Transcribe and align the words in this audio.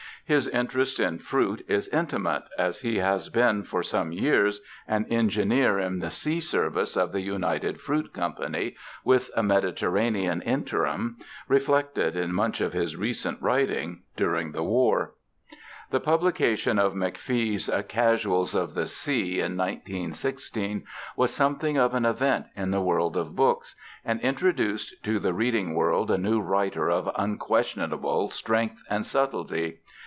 His 0.23 0.47
interest 0.47 0.97
in 0.97 1.19
fruit 1.19 1.65
is 1.67 1.89
intimate, 1.89 2.43
as 2.57 2.79
he 2.81 2.99
has 2.99 3.27
been 3.27 3.63
for 3.63 3.83
some 3.83 4.13
years 4.13 4.61
an 4.87 5.03
engineer 5.09 5.77
in 5.77 5.99
the 5.99 6.09
sea 6.09 6.39
service 6.39 6.95
of 6.95 7.11
the 7.11 7.19
United 7.19 7.81
Fruit 7.81 8.13
Company, 8.13 8.77
with 9.03 9.29
a 9.35 9.43
Mediterranean 9.43 10.41
interim 10.43 11.17
reflected 11.49 12.15
in 12.15 12.33
much 12.33 12.61
of 12.61 12.71
his 12.71 12.95
recent 12.95 13.41
writing 13.41 14.03
during 14.15 14.53
the 14.53 14.63
War. 14.63 15.15
The 15.89 15.99
publication 15.99 16.79
of 16.79 16.93
McFee's 16.93 17.69
Casuals 17.89 18.55
of 18.55 18.73
the 18.73 18.87
Sea 18.87 19.41
in 19.41 19.57
1916 19.57 20.85
was 21.17 21.33
something 21.33 21.75
of 21.77 21.93
an 21.93 22.05
event 22.05 22.45
in 22.55 22.71
the 22.71 22.79
world 22.81 23.17
of 23.17 23.35
books, 23.35 23.75
and 24.05 24.21
introduced 24.21 24.95
to 25.03 25.19
the 25.19 25.33
reading 25.33 25.75
world 25.75 26.09
a 26.09 26.17
new 26.17 26.39
writer 26.39 26.89
of 26.89 27.11
unquestionable 27.17 28.29
strength 28.29 28.81
and 28.89 29.05
subtlety. 29.05 29.79